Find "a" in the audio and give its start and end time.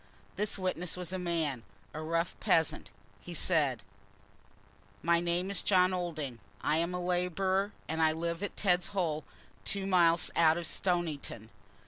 1.13-1.19, 1.93-2.01, 6.95-6.99